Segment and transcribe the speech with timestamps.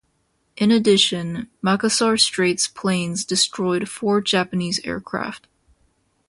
[0.57, 5.45] In addition, "Makassar Strait"'s planes destroyed four Japanese aircraft.